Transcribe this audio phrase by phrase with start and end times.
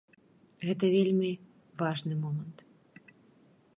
[0.65, 1.29] Гэта вельмі
[1.83, 2.57] важны момант.